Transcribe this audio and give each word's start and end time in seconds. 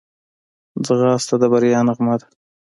ځغاسته 0.85 1.35
د 1.41 1.43
بریا 1.51 1.79
نغمه 1.87 2.15
ده 2.19 2.27